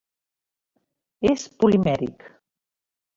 [1.31, 2.25] És polimèric.